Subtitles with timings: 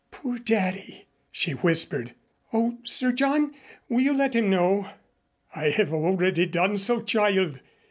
[0.09, 2.15] "Poor Daddy!" she whispered.
[2.51, 3.53] "O Sir John,
[3.87, 4.89] will you let him know?"
[5.55, 7.61] "I have already done so, child.